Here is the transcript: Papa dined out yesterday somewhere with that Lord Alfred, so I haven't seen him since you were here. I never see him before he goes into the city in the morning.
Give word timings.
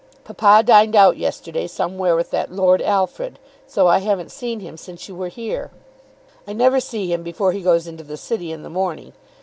Papa 0.23 0.63
dined 0.65 0.95
out 0.95 1.17
yesterday 1.17 1.67
somewhere 1.67 2.15
with 2.15 2.31
that 2.31 2.51
Lord 2.51 2.81
Alfred, 2.81 3.37
so 3.67 3.85
I 3.85 3.99
haven't 3.99 4.31
seen 4.31 4.59
him 4.59 4.75
since 4.75 5.07
you 5.07 5.13
were 5.13 5.27
here. 5.27 5.69
I 6.47 6.53
never 6.53 6.79
see 6.79 7.13
him 7.13 7.21
before 7.21 7.51
he 7.51 7.61
goes 7.61 7.85
into 7.85 8.03
the 8.03 8.17
city 8.17 8.51
in 8.51 8.63
the 8.63 8.69
morning. 8.71 9.13